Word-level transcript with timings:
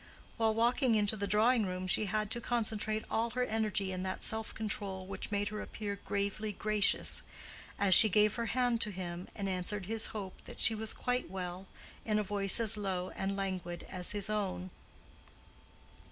While 0.37 0.55
walking 0.55 0.95
into 0.95 1.15
the 1.15 1.27
drawing 1.27 1.63
room, 1.67 1.85
she 1.85 2.05
had 2.05 2.31
to 2.31 2.41
concentrate 2.41 3.05
all 3.11 3.29
her 3.29 3.43
energy 3.43 3.91
in 3.91 4.01
that 4.01 4.23
self 4.23 4.51
control, 4.51 5.05
which 5.05 5.29
made 5.29 5.49
her 5.49 5.61
appear 5.61 5.97
gravely 6.05 6.51
gracious—as 6.53 7.93
she 7.93 8.09
gave 8.09 8.33
her 8.33 8.47
hand 8.47 8.81
to 8.81 8.89
him, 8.89 9.27
and 9.35 9.47
answered 9.47 9.85
his 9.85 10.07
hope 10.07 10.33
that 10.45 10.59
she 10.59 10.73
was 10.73 10.91
quite 10.91 11.29
well 11.29 11.67
in 12.03 12.17
a 12.17 12.23
voice 12.23 12.59
as 12.59 12.77
low 12.77 13.11
and 13.11 13.37
languid 13.37 13.85
as 13.91 14.09
his 14.13 14.27
own. 14.27 14.71